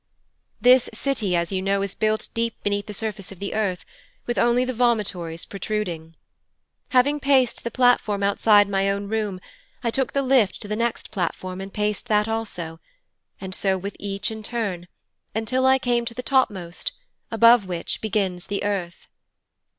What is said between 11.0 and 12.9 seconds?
platform and paced that also,